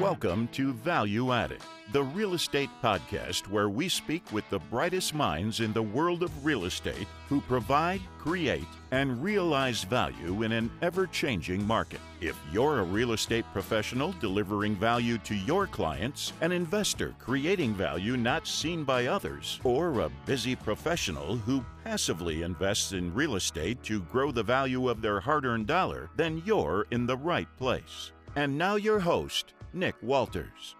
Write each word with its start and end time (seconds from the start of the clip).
Welcome 0.00 0.48
to 0.52 0.72
Value 0.72 1.30
Added, 1.30 1.60
the 1.92 2.02
real 2.02 2.32
estate 2.32 2.70
podcast 2.82 3.48
where 3.48 3.68
we 3.68 3.90
speak 3.90 4.22
with 4.32 4.48
the 4.48 4.58
brightest 4.58 5.14
minds 5.14 5.60
in 5.60 5.74
the 5.74 5.82
world 5.82 6.22
of 6.22 6.42
real 6.42 6.64
estate 6.64 7.06
who 7.28 7.42
provide, 7.42 8.00
create, 8.18 8.66
and 8.92 9.22
realize 9.22 9.84
value 9.84 10.42
in 10.42 10.52
an 10.52 10.70
ever 10.80 11.06
changing 11.06 11.66
market. 11.66 12.00
If 12.22 12.40
you're 12.50 12.78
a 12.78 12.84
real 12.84 13.12
estate 13.12 13.44
professional 13.52 14.14
delivering 14.20 14.74
value 14.74 15.18
to 15.18 15.34
your 15.34 15.66
clients, 15.66 16.32
an 16.40 16.50
investor 16.50 17.14
creating 17.18 17.74
value 17.74 18.16
not 18.16 18.46
seen 18.46 18.84
by 18.84 19.04
others, 19.04 19.60
or 19.64 20.00
a 20.00 20.10
busy 20.24 20.56
professional 20.56 21.36
who 21.36 21.62
passively 21.84 22.40
invests 22.40 22.92
in 22.92 23.12
real 23.12 23.36
estate 23.36 23.82
to 23.82 24.00
grow 24.04 24.32
the 24.32 24.42
value 24.42 24.88
of 24.88 25.02
their 25.02 25.20
hard 25.20 25.44
earned 25.44 25.66
dollar, 25.66 26.08
then 26.16 26.42
you're 26.46 26.86
in 26.90 27.04
the 27.04 27.18
right 27.18 27.48
place. 27.58 28.12
And 28.36 28.56
now, 28.56 28.76
your 28.76 29.00
host, 29.00 29.54
Nick 29.72 29.96
Walters. 30.02 30.76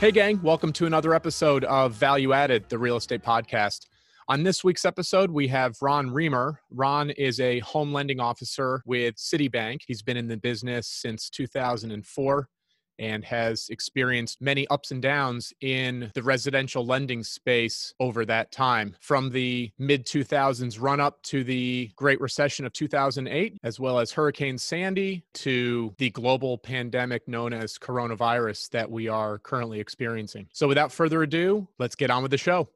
Hey, 0.00 0.10
gang, 0.10 0.42
welcome 0.42 0.72
to 0.72 0.86
another 0.86 1.14
episode 1.14 1.62
of 1.64 1.92
Value 1.92 2.32
Added, 2.32 2.68
the 2.68 2.76
real 2.76 2.96
estate 2.96 3.22
podcast. 3.22 3.86
On 4.28 4.42
this 4.42 4.64
week's 4.64 4.84
episode, 4.84 5.30
we 5.30 5.46
have 5.48 5.76
Ron 5.80 6.10
Reamer. 6.10 6.60
Ron 6.70 7.10
is 7.10 7.38
a 7.38 7.60
home 7.60 7.92
lending 7.92 8.18
officer 8.18 8.82
with 8.84 9.14
Citibank. 9.14 9.82
He's 9.86 10.02
been 10.02 10.16
in 10.16 10.26
the 10.26 10.36
business 10.36 10.88
since 10.88 11.30
2004 11.30 12.48
and 12.98 13.24
has 13.24 13.68
experienced 13.70 14.40
many 14.40 14.66
ups 14.68 14.90
and 14.90 15.02
downs 15.02 15.52
in 15.60 16.10
the 16.14 16.22
residential 16.22 16.84
lending 16.84 17.22
space 17.22 17.94
over 18.00 18.24
that 18.24 18.52
time 18.52 18.96
from 19.00 19.30
the 19.30 19.70
mid 19.78 20.06
2000s 20.06 20.80
run 20.80 21.00
up 21.00 21.22
to 21.22 21.44
the 21.44 21.90
Great 21.96 22.20
Recession 22.20 22.64
of 22.64 22.72
2008, 22.72 23.58
as 23.62 23.80
well 23.80 23.98
as 23.98 24.12
Hurricane 24.12 24.58
Sandy 24.58 25.24
to 25.34 25.94
the 25.98 26.10
global 26.10 26.58
pandemic 26.58 27.26
known 27.28 27.52
as 27.52 27.78
coronavirus 27.78 28.70
that 28.70 28.90
we 28.90 29.08
are 29.08 29.38
currently 29.38 29.80
experiencing. 29.80 30.46
So, 30.52 30.68
without 30.68 30.92
further 30.92 31.22
ado, 31.22 31.68
let's 31.78 31.94
get 31.94 32.10
on 32.10 32.22
with 32.22 32.30
the 32.30 32.38
show. 32.38 32.68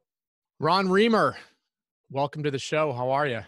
Ron 0.59 0.89
Reamer, 0.89 1.37
welcome 2.11 2.43
to 2.43 2.51
the 2.51 2.59
show. 2.59 2.91
How 2.91 3.11
are 3.11 3.27
you? 3.27 3.41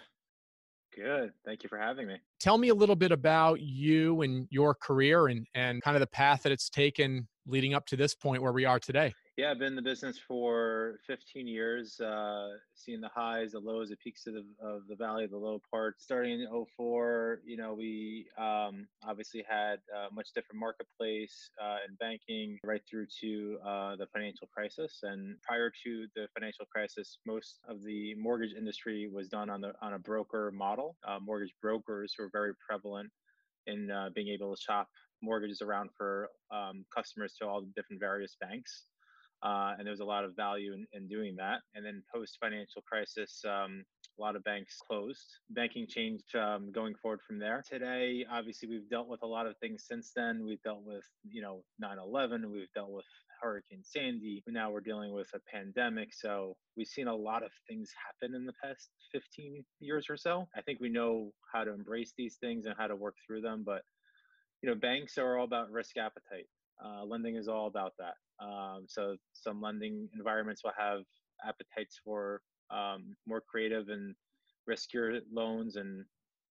Good. 0.96 1.32
Thank 1.46 1.64
you 1.64 1.70
for 1.70 1.78
having 1.78 2.08
me. 2.08 2.18
Tell 2.40 2.58
me 2.58 2.70
a 2.70 2.76
little 2.76 2.96
bit 2.96 3.12
about 3.12 3.62
you 3.62 4.22
and 4.22 4.48
your 4.50 4.76
career 4.76 5.28
and, 5.28 5.48
and 5.56 5.82
kind 5.82 5.96
of 5.96 6.02
the 6.02 6.08
path 6.08 6.44
that 6.44 6.52
it's 6.52 6.70
taken 6.70 7.28
leading 7.48 7.74
up 7.74 7.86
to 7.88 7.96
this 7.96 8.14
point 8.14 8.42
where 8.42 8.52
we 8.52 8.66
are 8.66 8.80
today. 8.80 9.14
Yeah, 9.38 9.50
I've 9.50 9.60
been 9.60 9.70
in 9.70 9.76
the 9.78 9.82
business 9.82 10.20
for 10.28 11.00
15 11.08 11.48
years, 11.48 12.02
uh, 12.02 12.50
seeing 12.76 13.00
the 13.00 13.08
highs, 13.08 13.54
the 13.54 13.60
lows, 13.60 13.88
the 13.88 13.96
peaks 13.96 14.28
of 14.28 14.34
the, 14.34 14.44
of 14.62 14.82
the 14.90 14.96
valley, 14.96 15.26
the 15.26 15.38
low 15.38 15.62
parts. 15.72 16.04
Starting 16.04 16.42
in 16.42 16.66
04, 16.76 17.40
you 17.46 17.56
know, 17.56 17.74
we 17.74 18.26
um, 18.38 18.88
obviously 19.08 19.46
had 19.50 19.80
a 19.96 20.14
much 20.14 20.34
different 20.36 20.60
marketplace 20.60 21.50
uh, 21.64 21.78
in 21.88 21.96
banking 21.96 22.60
right 22.66 22.82
through 22.90 23.08
to 23.22 23.58
uh, 23.66 23.96
the 23.96 24.06
financial 24.08 24.48
crisis. 24.54 25.00
And 25.04 25.38
prior 25.44 25.72
to 25.86 26.08
the 26.14 26.28
financial 26.34 26.66
crisis, 26.66 27.20
most 27.26 27.62
of 27.70 27.82
the 27.84 28.14
mortgage 28.16 28.54
industry 28.54 29.10
was 29.12 29.30
done 29.30 29.50
on 29.50 29.62
the 29.62 29.72
on 29.82 29.94
a 29.94 30.00
broker 30.00 30.52
model. 30.54 30.98
Uh, 31.08 31.20
mortgage 31.22 31.54
brokers 31.62 32.16
were 32.20 32.30
very 32.34 32.52
prevalent 32.68 33.10
in 33.66 33.92
uh, 33.92 34.10
being 34.14 34.28
able 34.28 34.54
to 34.54 34.62
shop 34.62 34.90
mortgages 35.22 35.62
around 35.62 35.90
for 35.98 36.30
um, 36.52 36.84
customers 36.94 37.34
to 37.40 37.48
all 37.48 37.62
the 37.62 37.72
different 37.78 38.00
various 38.00 38.36
banks. 38.42 38.88
Uh, 39.44 39.74
and 39.78 39.86
there 39.86 39.92
was 39.92 40.02
a 40.02 40.06
lot 40.06 40.24
of 40.24 40.36
value 40.36 40.74
in, 40.74 40.86
in 40.94 41.08
doing 41.08 41.36
that. 41.38 41.62
And 41.74 41.86
then 41.86 42.04
post 42.14 42.38
financial 42.40 42.82
crisis, 42.84 43.42
um, 43.46 43.84
a 44.20 44.22
lot 44.22 44.36
of 44.36 44.44
banks 44.44 44.78
closed. 44.88 45.26
Banking 45.50 45.88
changed 45.88 46.36
um, 46.36 46.72
going 46.72 46.94
forward 47.02 47.22
from 47.26 47.40
there. 47.40 47.64
Today, 47.68 48.26
obviously, 48.32 48.70
we've 48.70 48.90
dealt 48.90 49.08
with 49.08 49.24
a 49.24 49.28
lot 49.28 49.48
of 49.48 49.58
things 49.58 49.86
since 49.88 50.12
then. 50.16 50.46
We've 50.46 50.62
dealt 50.62 50.84
with, 50.84 51.04
you 51.24 51.42
know, 51.42 51.64
9/11. 51.84 52.46
We've 52.52 52.72
dealt 52.76 52.92
with 52.92 53.06
Hurricane 53.42 53.84
Sandy. 53.84 54.44
Now 54.48 54.70
we're 54.70 54.82
dealing 54.82 55.14
with 55.14 55.28
a 55.34 55.40
pandemic. 55.52 56.14
So 56.14 56.56
we've 56.78 56.88
seen 56.88 57.08
a 57.08 57.16
lot 57.16 57.44
of 57.44 57.52
things 57.68 57.90
happen 58.06 58.36
in 58.36 58.46
the 58.46 58.54
past 58.64 58.90
15 59.12 59.64
years 59.80 60.06
or 60.10 60.18
so. 60.18 60.48
I 60.56 60.62
think 60.62 60.80
we 60.80 60.90
know 60.90 61.32
how 61.52 61.64
to 61.64 61.74
embrace 61.74 62.14
these 62.18 62.38
things 62.40 62.66
and 62.66 62.76
how 62.78 62.88
to 62.88 62.96
work 62.96 63.16
through 63.26 63.42
them. 63.42 63.64
But 63.66 63.82
you 64.62 64.70
know, 64.70 64.76
banks 64.76 65.18
are 65.18 65.38
all 65.38 65.46
about 65.46 65.72
risk 65.72 65.98
appetite. 65.98 66.48
Uh, 66.84 67.04
lending 67.04 67.36
is 67.36 67.48
all 67.48 67.68
about 67.68 67.94
that. 68.00 68.14
Um, 68.42 68.86
so 68.88 69.16
some 69.34 69.62
lending 69.62 70.10
environments 70.16 70.64
will 70.64 70.74
have 70.78 71.02
appetites 71.46 72.00
for 72.04 72.42
um, 72.70 73.16
more 73.28 73.42
creative 73.42 73.90
and 73.90 74.16
riskier 74.70 75.20
loans, 75.32 75.76
and 75.76 76.06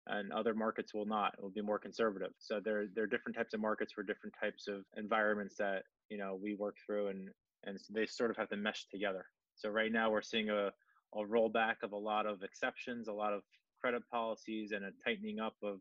and 0.07 0.33
other 0.33 0.55
markets 0.55 0.95
will 0.95 1.07
not. 1.07 1.35
It 1.37 1.43
will 1.43 1.51
be 1.51 1.63
more 1.63 1.79
conservative. 1.79 2.33
So 2.39 2.61
there 2.65 2.87
there 2.95 3.05
are 3.05 3.09
different 3.09 3.37
types 3.37 3.55
of 3.55 3.61
markets 3.61 3.93
for 3.93 4.03
different 4.03 4.35
types 4.41 4.69
of 4.69 4.85
environments 4.97 5.57
that 5.59 5.83
you 6.09 6.19
know 6.19 6.39
we 6.41 6.55
work 6.55 6.77
through, 6.87 7.09
and 7.09 7.29
and 7.65 7.79
they 7.91 8.07
sort 8.07 8.31
of 8.31 8.37
have 8.37 8.49
to 8.51 8.57
mesh 8.57 8.87
together. 8.91 9.25
So 9.57 9.69
right 9.69 9.93
now 9.93 10.11
we're 10.11 10.23
seeing 10.23 10.51
a 10.51 10.71
a 11.17 11.25
rollback 11.25 11.77
of 11.83 11.93
a 11.93 11.97
lot 11.97 12.27
of 12.27 12.43
exceptions, 12.43 13.09
a 13.09 13.13
lot 13.13 13.33
of 13.33 13.43
credit 13.81 14.03
policies, 14.11 14.73
and 14.73 14.85
a 14.85 14.91
tightening 15.05 15.41
up 15.41 15.55
of 15.63 15.81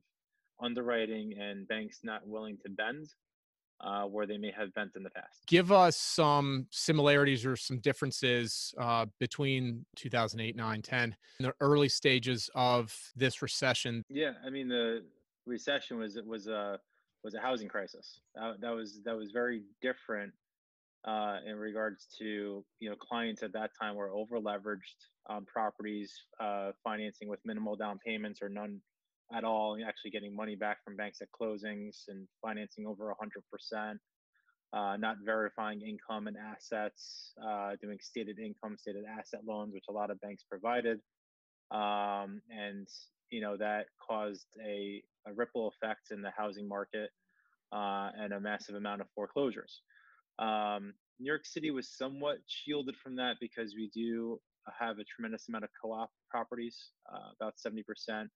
underwriting 0.62 1.34
and 1.40 1.68
banks 1.68 2.00
not 2.03 2.28
willing 2.28 2.58
to 2.66 2.69
bend 2.69 3.08
uh, 3.82 4.04
where 4.04 4.26
they 4.26 4.38
may 4.38 4.52
have 4.52 4.74
bent 4.74 4.92
in 4.96 5.04
the 5.04 5.10
past. 5.12 5.46
Give 5.48 5.72
us 5.72 5.98
some 5.98 6.68
similarities 6.72 7.46
or 7.46 7.56
some 7.56 7.80
differences 7.80 8.74
uh, 8.78 9.06
between 9.20 9.86
2008, 9.96 10.56
9, 10.56 10.82
10, 10.82 11.16
in 11.40 11.46
the 11.46 11.54
early 11.62 11.90
stages 11.90 12.50
of 12.56 12.96
this 13.16 13.42
recession. 13.42 14.04
Yeah, 14.10 14.34
I 14.46 14.50
mean 14.50 14.68
the 14.68 15.04
recession 15.46 15.98
was 16.00 16.18
was 16.26 16.48
a 16.48 16.80
was 17.24 17.34
a 17.36 17.40
housing 17.40 17.68
crisis. 17.68 18.22
That, 18.36 18.62
that 18.62 18.72
was 18.72 19.02
that 19.06 19.16
was 19.16 19.32
very 19.32 19.64
different 19.82 20.34
uh, 21.06 21.38
in 21.46 21.56
regards 21.56 22.08
to 22.20 22.64
you 22.80 22.90
know 22.90 22.96
clients 22.96 23.44
at 23.44 23.54
that 23.54 23.72
time 23.80 23.96
were 23.96 24.12
over 24.12 24.40
leveraged 24.40 25.08
on 25.28 25.46
properties, 25.46 26.12
uh, 26.40 26.72
financing 26.84 27.28
with 27.30 27.40
minimal 27.46 27.76
down 27.76 28.00
payments 28.06 28.42
or 28.42 28.50
none 28.50 28.82
at 29.36 29.44
all, 29.44 29.78
actually 29.88 30.12
getting 30.12 30.36
money 30.36 30.56
back 30.56 30.84
from 30.84 30.96
banks 30.96 31.22
at 31.22 31.28
closings 31.32 32.04
and 32.08 32.28
financing 32.42 32.88
over 32.88 33.14
100%, 33.74 33.96
uh, 34.74 34.98
not 34.98 35.18
verifying 35.24 35.82
income 35.82 36.28
and 36.28 36.38
assets, 36.38 37.34
uh, 37.46 37.72
doing 37.82 37.98
stated 38.02 38.40
income, 38.40 38.76
stated 38.78 39.04
asset 39.06 39.42
loans, 39.48 39.74
which 39.74 39.86
a 39.90 39.92
lot 39.92 40.10
of 40.10 40.20
banks 40.22 40.44
provided. 40.50 41.00
Um, 41.72 42.42
and, 42.50 42.88
you 43.30 43.42
know, 43.42 43.58
that 43.58 43.86
caused 44.08 44.48
a, 44.66 45.04
a, 45.28 45.34
ripple 45.34 45.68
effect 45.68 46.10
in 46.10 46.24
the 46.24 46.32
housing 46.36 46.68
market 46.68 47.12
uh, 47.72 48.10
and 48.18 48.34
a 48.34 48.40
massive 48.40 48.74
amount 48.74 49.02
of 49.02 49.08
foreclosures. 49.14 49.82
Um, 50.40 50.94
New 51.20 51.28
York 51.28 51.46
City 51.46 51.70
was 51.70 51.88
somewhat 51.88 52.38
shielded 52.48 52.96
from 53.04 53.18
that 53.18 53.36
because 53.40 53.76
we 53.76 53.92
do 53.94 54.40
have 54.80 54.98
a 54.98 55.04
tremendous 55.04 55.48
amount 55.48 55.66
of 55.66 55.70
co 55.80 55.92
op 55.92 56.10
properties, 56.32 56.90
uh, 57.14 57.34
about 57.40 57.54
70% 57.64 58.30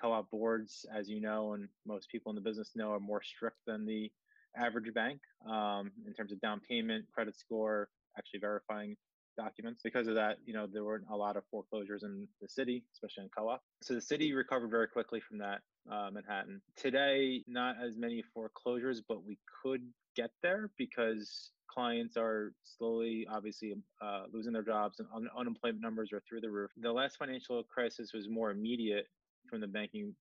co-op 0.00 0.30
boards, 0.30 0.84
as 0.94 1.08
you 1.08 1.20
know, 1.20 1.54
and 1.54 1.68
most 1.86 2.08
people 2.08 2.30
in 2.30 2.36
the 2.36 2.42
business 2.42 2.72
know, 2.74 2.92
are 2.92 3.00
more 3.00 3.22
strict 3.22 3.58
than 3.66 3.86
the 3.86 4.10
average 4.56 4.92
bank 4.94 5.20
um, 5.48 5.90
in 6.06 6.12
terms 6.14 6.32
of 6.32 6.40
down 6.40 6.60
payment, 6.68 7.04
credit 7.12 7.36
score, 7.38 7.88
actually 8.18 8.40
verifying 8.40 8.96
documents. 9.36 9.82
Because 9.82 10.08
of 10.08 10.14
that, 10.14 10.38
you 10.44 10.54
know, 10.54 10.66
there 10.66 10.84
weren't 10.84 11.04
a 11.10 11.16
lot 11.16 11.36
of 11.36 11.44
foreclosures 11.50 12.02
in 12.02 12.26
the 12.40 12.48
city, 12.48 12.84
especially 12.94 13.24
in 13.24 13.30
co-op. 13.36 13.62
So 13.82 13.94
the 13.94 14.00
city 14.00 14.32
recovered 14.32 14.70
very 14.70 14.88
quickly 14.88 15.20
from 15.20 15.38
that, 15.38 15.60
uh, 15.90 16.10
Manhattan. 16.10 16.60
Today, 16.76 17.44
not 17.46 17.76
as 17.82 17.96
many 17.96 18.22
foreclosures, 18.34 19.02
but 19.06 19.24
we 19.24 19.38
could 19.62 19.82
get 20.16 20.30
there 20.42 20.70
because 20.78 21.50
clients 21.68 22.16
are 22.16 22.54
slowly, 22.64 23.26
obviously, 23.30 23.74
uh, 24.00 24.24
losing 24.32 24.52
their 24.52 24.62
jobs 24.62 24.98
and 25.00 25.08
un- 25.14 25.28
unemployment 25.36 25.82
numbers 25.82 26.12
are 26.12 26.22
through 26.26 26.40
the 26.40 26.50
roof. 26.50 26.70
The 26.78 26.92
last 26.92 27.18
financial 27.18 27.62
crisis 27.64 28.14
was 28.14 28.28
more 28.28 28.50
immediate 28.50 29.08
from 29.48 29.60
the 29.60 29.66
banking 29.66 30.14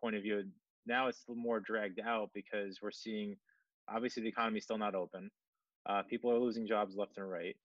point 0.00 0.16
of 0.16 0.22
view. 0.22 0.44
Now 0.86 1.08
it's 1.08 1.24
more 1.28 1.60
dragged 1.60 2.00
out 2.00 2.30
because 2.34 2.80
we're 2.82 2.90
seeing, 2.90 3.36
obviously, 3.88 4.22
the 4.22 4.28
economy 4.28 4.58
is 4.58 4.64
still 4.64 4.78
not 4.78 4.94
open. 4.94 5.30
Uh, 5.88 6.02
people 6.02 6.30
are 6.30 6.38
losing 6.38 6.66
jobs 6.66 6.96
left 6.96 7.18
and 7.18 7.30
right. 7.30 7.56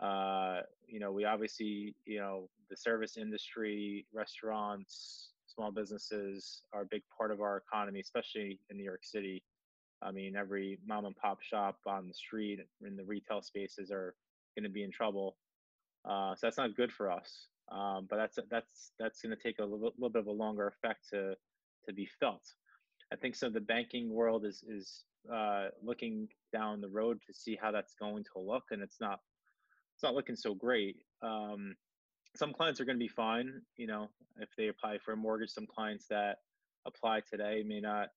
Uh, 0.00 0.62
you 0.86 0.98
know, 0.98 1.12
we 1.12 1.24
obviously, 1.24 1.94
you 2.04 2.18
know, 2.18 2.48
the 2.70 2.76
service 2.76 3.16
industry, 3.16 4.06
restaurants, 4.12 5.30
small 5.46 5.70
businesses 5.70 6.62
are 6.72 6.82
a 6.82 6.86
big 6.86 7.02
part 7.16 7.30
of 7.30 7.40
our 7.40 7.58
economy, 7.58 8.00
especially 8.00 8.58
in 8.70 8.76
New 8.76 8.84
York 8.84 9.04
City. 9.04 9.42
I 10.02 10.10
mean, 10.10 10.36
every 10.36 10.78
mom 10.86 11.04
and 11.04 11.16
pop 11.16 11.40
shop 11.42 11.78
on 11.86 12.08
the 12.08 12.14
street 12.14 12.60
in 12.84 12.96
the 12.96 13.04
retail 13.04 13.40
spaces 13.40 13.90
are 13.90 14.14
going 14.56 14.64
to 14.64 14.70
be 14.70 14.82
in 14.82 14.90
trouble. 14.90 15.36
Uh, 16.04 16.34
so 16.34 16.46
that's 16.46 16.58
not 16.58 16.76
good 16.76 16.92
for 16.92 17.10
us. 17.10 17.46
Um, 17.70 18.06
but 18.08 18.16
that's 18.16 18.38
that's 18.50 18.92
that's 18.98 19.22
going 19.22 19.34
to 19.34 19.42
take 19.42 19.58
a 19.58 19.64
little, 19.64 19.92
little 19.96 20.10
bit 20.10 20.20
of 20.20 20.26
a 20.26 20.32
longer 20.32 20.68
effect 20.68 21.08
to 21.10 21.34
to 21.86 21.92
be 21.92 22.08
felt. 22.20 22.42
I 23.12 23.16
think 23.16 23.36
so. 23.36 23.48
The 23.48 23.60
banking 23.60 24.10
world 24.10 24.44
is 24.44 24.62
is 24.68 25.04
uh, 25.32 25.68
looking 25.82 26.28
down 26.52 26.80
the 26.80 26.88
road 26.88 27.20
to 27.26 27.32
see 27.32 27.58
how 27.60 27.70
that's 27.70 27.94
going 27.94 28.24
to 28.34 28.40
look, 28.40 28.64
and 28.70 28.82
it's 28.82 29.00
not 29.00 29.20
it's 29.94 30.02
not 30.02 30.14
looking 30.14 30.36
so 30.36 30.54
great. 30.54 30.96
Um, 31.22 31.74
some 32.36 32.52
clients 32.52 32.80
are 32.80 32.84
going 32.84 32.98
to 32.98 33.04
be 33.04 33.08
fine, 33.08 33.62
you 33.76 33.86
know, 33.86 34.08
if 34.38 34.48
they 34.58 34.68
apply 34.68 34.98
for 34.98 35.12
a 35.12 35.16
mortgage. 35.16 35.50
Some 35.50 35.66
clients 35.66 36.06
that 36.08 36.38
apply 36.86 37.20
today 37.30 37.62
may 37.64 37.80
not, 37.80 38.08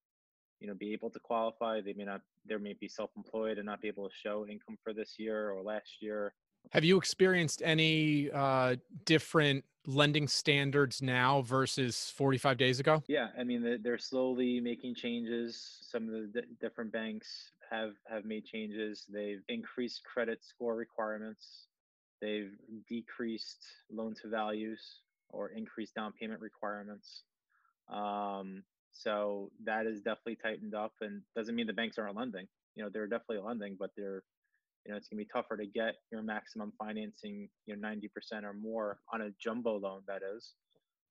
you 0.59 0.67
know, 0.67 0.73
be 0.73 0.91
able 0.91 1.11
to 1.11 1.19
qualify. 1.19 1.81
They 1.81 1.93
may 1.93 2.05
not. 2.05 2.21
They 2.47 2.57
may 2.57 2.73
be 2.73 2.87
self-employed 2.87 3.57
and 3.57 3.65
not 3.65 3.81
be 3.81 3.87
able 3.87 4.07
to 4.09 4.15
show 4.15 4.45
income 4.47 4.77
for 4.83 4.93
this 4.93 5.15
year 5.17 5.51
or 5.51 5.61
last 5.61 6.01
year. 6.01 6.33
Have 6.71 6.83
you 6.83 6.97
experienced 6.97 7.61
any 7.63 8.29
uh, 8.31 8.75
different 9.05 9.65
lending 9.85 10.27
standards 10.27 11.01
now 11.01 11.41
versus 11.41 12.09
45 12.11 12.57
days 12.57 12.79
ago? 12.79 13.03
Yeah, 13.07 13.29
I 13.37 13.43
mean 13.43 13.79
they're 13.81 13.97
slowly 13.97 14.59
making 14.59 14.95
changes. 14.95 15.79
Some 15.81 16.09
of 16.09 16.33
the 16.33 16.41
d- 16.41 16.47
different 16.59 16.91
banks 16.91 17.51
have 17.69 17.93
have 18.07 18.25
made 18.25 18.45
changes. 18.45 19.05
They've 19.07 19.41
increased 19.47 20.03
credit 20.03 20.43
score 20.43 20.75
requirements. 20.75 21.67
They've 22.21 22.51
decreased 22.87 23.63
loan 23.89 24.13
to 24.21 24.27
values 24.27 25.01
or 25.29 25.49
increased 25.49 25.95
down 25.95 26.13
payment 26.13 26.41
requirements. 26.41 27.23
Um, 27.89 28.63
so 28.91 29.51
that 29.63 29.85
is 29.85 30.01
definitely 30.01 30.37
tightened 30.37 30.73
up, 30.73 30.93
and 31.01 31.21
doesn't 31.35 31.55
mean 31.55 31.67
the 31.67 31.73
banks 31.73 31.97
aren't 31.97 32.15
lending. 32.15 32.47
You 32.75 32.83
know, 32.83 32.89
they're 32.89 33.07
definitely 33.07 33.39
lending, 33.45 33.75
but 33.79 33.91
they're 33.95 34.23
you 34.87 34.93
know 34.93 34.97
it's 34.97 35.09
going 35.09 35.19
to 35.19 35.25
be 35.25 35.29
tougher 35.31 35.57
to 35.57 35.67
get 35.67 35.95
your 36.11 36.23
maximum 36.23 36.71
financing 36.79 37.49
you 37.65 37.75
know 37.75 37.87
90% 37.87 38.43
or 38.43 38.53
more 38.53 38.99
on 39.13 39.21
a 39.21 39.29
jumbo 39.39 39.77
loan 39.77 40.01
that 40.07 40.21
is. 40.35 40.53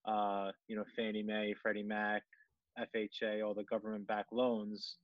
Uh, 0.09 0.53
you 0.69 0.77
know 0.77 0.85
fannie 0.95 1.23
mae 1.23 1.53
freddie 1.61 1.83
mac 1.83 2.23
fha 2.79 3.45
all 3.45 3.55
the 3.55 3.65
government 3.65 4.07
backed 4.07 4.33
loans 4.33 4.99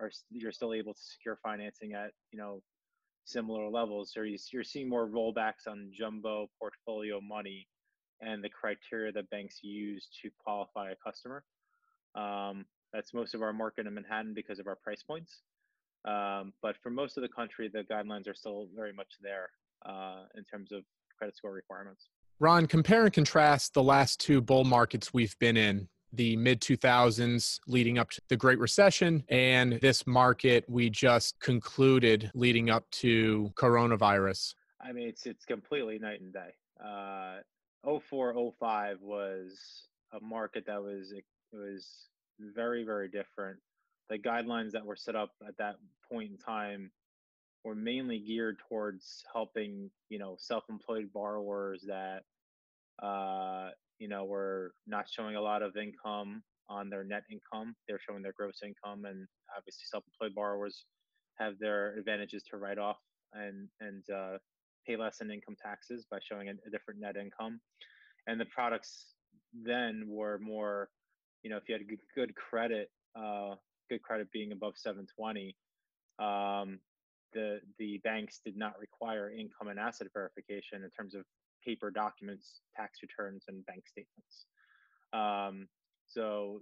are 0.00 0.10
you're 0.30 0.50
still 0.50 0.74
able 0.74 0.92
to 0.92 1.00
secure 1.00 1.38
financing 1.42 1.92
at 1.92 2.10
you 2.32 2.38
know 2.38 2.60
similar 3.24 3.68
levels. 3.68 4.12
So 4.12 4.22
you're 4.22 4.64
seeing 4.64 4.88
more 4.88 5.08
rollbacks 5.08 5.68
on 5.68 5.90
jumbo 5.96 6.48
portfolio 6.58 7.20
money 7.20 7.68
and 8.20 8.42
the 8.42 8.48
criteria 8.48 9.12
that 9.12 9.30
banks 9.30 9.60
use 9.62 10.08
to 10.22 10.30
qualify 10.44 10.90
a 10.90 10.96
customer. 11.04 11.44
Um, 12.14 12.64
that's 12.92 13.14
most 13.14 13.34
of 13.34 13.42
our 13.42 13.52
market 13.52 13.86
in 13.86 13.94
manhattan 13.94 14.34
because 14.34 14.58
of 14.58 14.66
our 14.66 14.76
price 14.76 15.02
points 15.02 15.40
um, 16.04 16.52
but 16.62 16.76
for 16.82 16.90
most 16.90 17.16
of 17.16 17.22
the 17.22 17.28
country, 17.28 17.70
the 17.72 17.82
guidelines 17.82 18.28
are 18.28 18.34
still 18.34 18.68
very 18.74 18.92
much 18.92 19.08
there 19.20 19.50
uh, 19.86 20.24
in 20.36 20.44
terms 20.44 20.72
of 20.72 20.82
credit 21.16 21.36
score 21.36 21.52
requirements. 21.52 22.08
Ron, 22.40 22.66
compare 22.66 23.04
and 23.04 23.12
contrast 23.12 23.74
the 23.74 23.82
last 23.82 24.20
two 24.20 24.40
bull 24.40 24.64
markets 24.64 25.14
we've 25.14 25.38
been 25.38 25.56
in 25.56 25.88
the 26.12 26.36
mid 26.36 26.60
2000s 26.60 27.58
leading 27.66 27.98
up 27.98 28.10
to 28.10 28.20
the 28.28 28.36
Great 28.36 28.58
Recession 28.58 29.22
and 29.28 29.74
this 29.74 30.06
market 30.06 30.64
we 30.68 30.90
just 30.90 31.38
concluded 31.40 32.30
leading 32.34 32.68
up 32.68 32.90
to 32.90 33.50
coronavirus. 33.54 34.54
I 34.80 34.92
mean, 34.92 35.08
it's 35.08 35.26
it's 35.26 35.44
completely 35.44 35.98
night 35.98 36.20
and 36.20 36.32
day. 36.32 36.50
Uh, 36.84 37.98
04, 38.00 38.52
05 38.58 39.00
was 39.00 39.86
a 40.12 40.22
market 40.22 40.64
that 40.66 40.82
was 40.82 41.12
it 41.12 41.24
was 41.52 41.86
very 42.54 42.84
very 42.84 43.08
different 43.08 43.58
the 44.10 44.18
guidelines 44.18 44.72
that 44.72 44.84
were 44.84 44.96
set 44.96 45.16
up 45.16 45.30
at 45.46 45.56
that 45.58 45.76
point 46.10 46.30
in 46.30 46.38
time 46.38 46.90
were 47.64 47.74
mainly 47.74 48.18
geared 48.18 48.58
towards 48.68 49.24
helping 49.32 49.90
you 50.08 50.18
know 50.18 50.36
self-employed 50.38 51.10
borrowers 51.12 51.84
that 51.86 52.22
uh, 53.02 53.70
you 53.98 54.08
know 54.08 54.24
were 54.24 54.72
not 54.86 55.08
showing 55.08 55.36
a 55.36 55.40
lot 55.40 55.62
of 55.62 55.76
income 55.76 56.42
on 56.68 56.88
their 56.88 57.04
net 57.04 57.24
income. 57.30 57.74
They're 57.86 58.00
showing 58.00 58.22
their 58.22 58.32
gross 58.36 58.60
income 58.64 59.04
and 59.04 59.26
obviously 59.56 59.84
self-employed 59.90 60.34
borrowers 60.34 60.84
have 61.38 61.58
their 61.58 61.96
advantages 61.98 62.42
to 62.50 62.56
write 62.56 62.78
off 62.78 62.98
and 63.32 63.68
and 63.80 64.02
uh, 64.10 64.38
pay 64.86 64.96
less 64.96 65.20
in 65.20 65.30
income 65.30 65.56
taxes 65.62 66.06
by 66.10 66.18
showing 66.22 66.48
a, 66.48 66.52
a 66.66 66.70
different 66.70 67.00
net 67.00 67.16
income. 67.16 67.60
And 68.26 68.40
the 68.40 68.46
products 68.46 69.14
then 69.52 70.04
were 70.06 70.38
more 70.40 70.88
you 71.42 71.50
know 71.50 71.56
if 71.56 71.68
you 71.68 71.74
had 71.74 71.82
good, 72.14 72.34
credit 72.34 72.90
uh, 73.16 73.54
good 73.92 74.02
credit 74.02 74.30
being 74.32 74.52
above 74.52 74.74
720, 74.76 75.54
um, 76.18 76.78
the 77.34 77.60
the 77.78 78.00
banks 78.04 78.40
did 78.44 78.56
not 78.56 78.74
require 78.80 79.30
income 79.30 79.68
and 79.68 79.78
asset 79.78 80.06
verification 80.14 80.82
in 80.82 80.90
terms 80.90 81.14
of 81.14 81.22
paper 81.64 81.90
documents, 81.90 82.60
tax 82.74 83.00
returns, 83.02 83.44
and 83.48 83.64
bank 83.66 83.84
statements. 83.86 84.46
Um, 85.12 85.68
so 86.08 86.60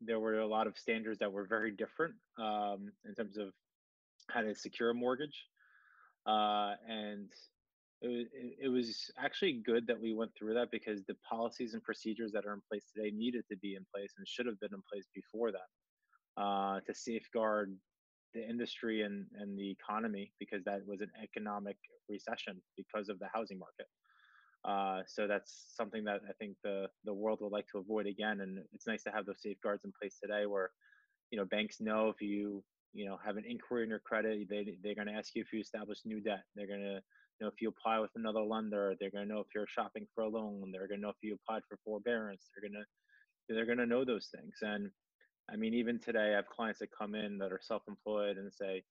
there 0.00 0.20
were 0.20 0.38
a 0.38 0.46
lot 0.46 0.66
of 0.66 0.78
standards 0.78 1.18
that 1.18 1.32
were 1.32 1.44
very 1.44 1.72
different 1.72 2.14
um, 2.38 2.92
in 3.04 3.14
terms 3.14 3.36
of 3.36 3.48
how 4.30 4.42
to 4.42 4.54
secure 4.54 4.90
a 4.90 4.94
mortgage, 4.94 5.46
uh, 6.26 6.74
and 6.88 7.28
it, 8.00 8.28
it 8.62 8.68
was 8.68 9.10
actually 9.18 9.54
good 9.54 9.86
that 9.88 10.00
we 10.00 10.14
went 10.14 10.30
through 10.38 10.54
that 10.54 10.70
because 10.70 11.02
the 11.04 11.16
policies 11.28 11.74
and 11.74 11.82
procedures 11.82 12.30
that 12.32 12.46
are 12.46 12.52
in 12.52 12.62
place 12.70 12.84
today 12.94 13.10
needed 13.10 13.44
to 13.50 13.56
be 13.56 13.74
in 13.74 13.84
place 13.92 14.12
and 14.16 14.28
should 14.28 14.46
have 14.46 14.60
been 14.60 14.72
in 14.72 14.82
place 14.90 15.06
before 15.12 15.50
that 15.50 15.66
uh, 16.38 16.80
to 16.86 16.94
safeguard 16.94 17.74
the 18.34 18.48
industry 18.48 19.02
and, 19.02 19.26
and 19.38 19.58
the 19.58 19.70
economy 19.70 20.32
because 20.38 20.62
that 20.64 20.86
was 20.86 21.00
an 21.00 21.10
economic 21.22 21.76
recession 22.08 22.60
because 22.76 23.08
of 23.08 23.18
the 23.18 23.26
housing 23.32 23.58
market. 23.58 23.86
Uh, 24.64 25.02
so 25.06 25.26
that's 25.26 25.72
something 25.76 26.04
that 26.04 26.20
I 26.28 26.32
think 26.38 26.56
the 26.64 26.86
the 27.04 27.14
world 27.14 27.38
would 27.40 27.52
like 27.52 27.66
to 27.72 27.78
avoid 27.78 28.06
again. 28.06 28.40
And 28.40 28.58
it's 28.72 28.86
nice 28.86 29.02
to 29.04 29.10
have 29.10 29.24
those 29.24 29.40
safeguards 29.40 29.84
in 29.84 29.92
place 30.00 30.18
today, 30.22 30.46
where 30.46 30.70
you 31.30 31.38
know 31.38 31.44
banks 31.44 31.80
know 31.80 32.08
if 32.08 32.20
you 32.20 32.62
you 32.92 33.06
know 33.06 33.18
have 33.24 33.36
an 33.36 33.44
inquiry 33.48 33.84
in 33.84 33.90
your 33.90 34.00
credit, 34.00 34.48
they 34.50 34.76
they're 34.82 34.96
going 34.96 35.06
to 35.06 35.14
ask 35.14 35.34
you 35.34 35.42
if 35.42 35.52
you 35.52 35.60
establish 35.60 36.00
new 36.04 36.20
debt. 36.20 36.42
They're 36.56 36.66
going 36.66 36.80
to 36.80 36.94
you 36.94 37.40
know 37.40 37.48
if 37.48 37.60
you 37.60 37.68
apply 37.68 38.00
with 38.00 38.10
another 38.16 38.42
lender. 38.42 38.94
They're 38.98 39.12
going 39.12 39.28
to 39.28 39.32
know 39.32 39.40
if 39.40 39.46
you're 39.54 39.66
shopping 39.68 40.06
for 40.14 40.24
a 40.24 40.28
loan. 40.28 40.70
They're 40.72 40.88
going 40.88 41.00
to 41.00 41.06
know 41.06 41.10
if 41.10 41.22
you 41.22 41.34
applied 41.34 41.62
for 41.68 41.78
forbearance. 41.84 42.50
They're 42.54 42.68
going 42.68 42.82
to 42.82 43.54
they're 43.54 43.66
going 43.66 43.78
to 43.78 43.86
know 43.86 44.04
those 44.04 44.28
things 44.34 44.56
and 44.60 44.90
I 45.50 45.56
mean, 45.56 45.74
even 45.74 45.98
today, 45.98 46.32
I 46.32 46.36
have 46.36 46.46
clients 46.46 46.80
that 46.80 46.90
come 46.96 47.14
in 47.14 47.38
that 47.38 47.52
are 47.52 47.60
self-employed 47.62 48.36
and 48.36 48.52
say, 48.52 48.84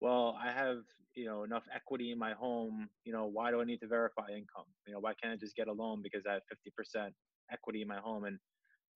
"Well, 0.00 0.38
I 0.40 0.52
have 0.52 0.78
you 1.14 1.26
know 1.26 1.42
enough 1.44 1.64
equity 1.74 2.12
in 2.12 2.18
my 2.18 2.32
home. 2.34 2.88
You 3.04 3.12
know, 3.12 3.26
why 3.26 3.50
do 3.50 3.60
I 3.60 3.64
need 3.64 3.80
to 3.80 3.88
verify 3.88 4.28
income? 4.30 4.66
You 4.86 4.94
know, 4.94 5.00
why 5.00 5.14
can't 5.14 5.32
I 5.32 5.36
just 5.36 5.56
get 5.56 5.68
a 5.68 5.72
loan 5.72 6.02
because 6.02 6.26
I 6.26 6.34
have 6.34 6.42
50% 6.48 7.12
equity 7.52 7.82
in 7.82 7.88
my 7.88 7.98
home?" 7.98 8.24
And 8.24 8.38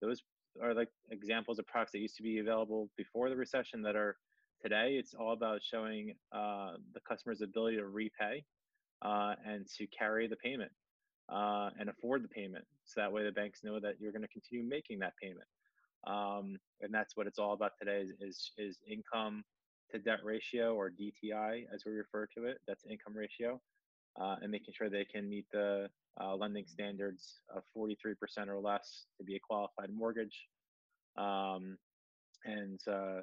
those 0.01 0.23
are 0.61 0.73
like 0.73 0.89
examples 1.11 1.59
of 1.59 1.67
products 1.67 1.91
that 1.93 1.99
used 1.99 2.15
to 2.17 2.23
be 2.23 2.39
available 2.39 2.89
before 2.97 3.29
the 3.29 3.35
recession 3.35 3.81
that 3.83 3.95
are 3.95 4.17
today. 4.61 4.95
It's 4.97 5.13
all 5.13 5.33
about 5.33 5.61
showing 5.61 6.15
uh, 6.31 6.73
the 6.93 7.01
customer's 7.07 7.41
ability 7.41 7.77
to 7.77 7.87
repay 7.87 8.43
uh, 9.01 9.35
and 9.45 9.67
to 9.77 9.87
carry 9.87 10.27
the 10.27 10.35
payment 10.37 10.71
uh, 11.29 11.69
and 11.79 11.89
afford 11.89 12.23
the 12.23 12.29
payment. 12.29 12.65
So 12.85 13.01
that 13.01 13.11
way, 13.11 13.23
the 13.23 13.31
banks 13.31 13.63
know 13.63 13.79
that 13.79 13.95
you're 13.99 14.11
going 14.11 14.23
to 14.23 14.27
continue 14.29 14.67
making 14.67 14.99
that 14.99 15.13
payment 15.21 15.47
um, 16.07 16.57
and 16.81 16.93
that's 16.93 17.15
what 17.15 17.27
it's 17.27 17.39
all 17.39 17.53
about 17.53 17.71
today 17.77 18.01
is, 18.01 18.11
is, 18.21 18.51
is 18.57 18.77
income 18.89 19.43
to 19.91 19.99
debt 19.99 20.19
ratio 20.23 20.75
or 20.75 20.89
DTI 20.89 21.63
as 21.73 21.83
we 21.85 21.91
refer 21.91 22.27
to 22.37 22.45
it. 22.45 22.59
That's 22.67 22.85
income 22.85 23.15
ratio, 23.15 23.59
uh, 24.19 24.35
and 24.41 24.51
making 24.51 24.73
sure 24.77 24.89
they 24.89 25.05
can 25.05 25.29
meet 25.29 25.45
the 25.51 25.89
uh, 26.21 26.35
lending 26.35 26.65
standards 26.67 27.39
of 27.55 27.63
43% 27.77 28.15
or 28.47 28.59
less 28.59 29.05
to 29.17 29.23
be 29.23 29.35
a 29.35 29.39
qualified 29.39 29.89
mortgage. 29.93 30.47
Um, 31.17 31.77
and 32.45 32.79
uh, 32.87 33.21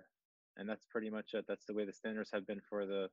and 0.59 0.69
that's 0.69 0.87
pretty 0.91 1.11
much 1.11 1.35
it. 1.35 1.45
That's 1.49 1.65
the 1.67 1.75
way 1.75 1.85
the 1.85 1.93
standards 1.93 2.31
have 2.33 2.47
been 2.47 2.61
for 2.69 2.87
the 2.87 3.09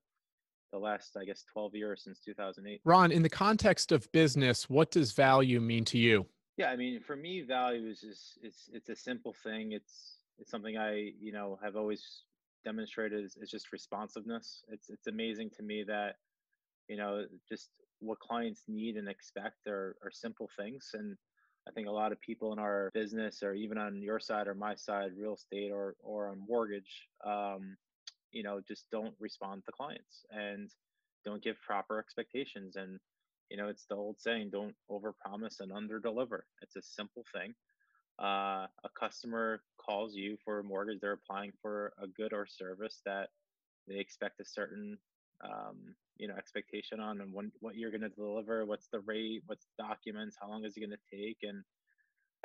the 0.72 0.80
last, 0.80 1.16
I 1.16 1.24
guess, 1.24 1.46
12 1.54 1.76
years 1.76 2.02
since 2.04 2.20
2008. 2.20 2.82
Ron, 2.84 3.12
in 3.12 3.22
the 3.22 3.30
context 3.30 3.92
of 3.92 4.12
business, 4.12 4.68
what 4.68 4.90
does 4.90 5.12
value 5.12 5.62
mean 5.62 5.86
to 5.86 6.00
you? 6.00 6.26
Yeah, 6.58 6.70
I 6.70 6.76
mean, 6.76 7.02
for 7.02 7.16
me, 7.16 7.42
values 7.42 8.04
is 8.04 8.38
it's 8.44 8.70
it's 8.74 8.90
a 8.90 8.96
simple 8.96 9.34
thing. 9.44 9.72
It's 9.72 10.20
it's 10.38 10.52
something 10.52 10.78
I 10.78 11.12
you 11.20 11.32
know 11.32 11.60
have 11.64 11.76
always 11.76 12.24
demonstrated 12.64 13.26
is, 13.26 13.36
is 13.38 13.50
just 13.50 13.72
responsiveness. 13.72 14.64
It's 14.70 14.90
it's 14.90 15.08
amazing 15.08 15.50
to 15.58 15.64
me 15.64 15.84
that 15.88 16.18
you 16.88 16.98
know 16.98 17.26
just 17.50 17.70
what 18.00 18.20
clients 18.20 18.64
need 18.68 18.98
and 18.98 19.10
expect 19.10 19.68
are 19.68 19.96
are 20.04 20.12
simple 20.12 20.50
things 20.58 20.92
and 20.94 21.18
I 21.68 21.72
think 21.72 21.88
a 21.88 21.92
lot 21.92 22.12
of 22.12 22.20
people 22.20 22.52
in 22.52 22.60
our 22.60 22.90
business, 22.94 23.42
or 23.42 23.54
even 23.54 23.78
on 23.78 24.02
your 24.02 24.20
side 24.20 24.48
or 24.48 24.54
my 24.54 24.76
side, 24.76 25.12
real 25.18 25.36
estate 25.36 25.72
or 25.72 25.96
or 26.04 26.30
on 26.30 26.40
mortgage, 26.46 27.08
um, 27.26 27.78
you 28.32 28.44
know, 28.44 28.62
just 28.68 28.90
don't 28.92 29.16
respond 29.20 29.64
to 29.66 29.72
clients 29.72 30.26
and 30.30 30.70
don't 31.24 31.42
give 31.42 31.56
proper 31.62 32.00
expectations. 32.00 32.76
And 32.76 33.00
you 33.50 33.58
know, 33.58 33.68
it's 33.68 33.86
the 33.86 33.96
old 33.96 34.20
saying, 34.20 34.50
don't 34.52 34.76
overpromise 34.90 35.60
and 35.60 35.72
underdeliver. 35.72 36.42
It's 36.62 36.76
a 36.76 36.82
simple 36.82 37.24
thing. 37.34 37.54
Uh, 38.22 38.68
a 38.84 38.90
customer 39.00 39.62
calls 39.78 40.16
you 40.16 40.38
for 40.46 40.60
a 40.60 40.64
mortgage, 40.64 41.00
they're 41.02 41.14
applying 41.14 41.52
for 41.62 41.94
a 42.02 42.08
good 42.08 42.34
or 42.34 42.46
service 42.48 43.02
that 43.06 43.30
they 43.88 44.00
expect 44.00 44.40
a 44.40 44.46
certain 44.46 44.98
um, 45.44 45.96
you 46.18 46.28
know 46.28 46.36
expectation 46.36 47.00
on 47.00 47.22
and 47.22 47.34
when, 47.34 47.52
what 47.60 47.76
you're 47.76 47.92
going 47.92 48.02
to 48.02 48.10
deliver 48.10 48.66
what's 48.66 48.88
the 48.92 49.00
rate 49.02 49.42
what's 49.48 49.66
the 49.66 49.84
documents 49.84 50.38
how 50.40 50.48
long 50.48 50.64
is 50.64 50.78
it 50.78 50.80
going 50.80 50.92
to 50.92 51.18
take 51.18 51.38
and 51.42 51.64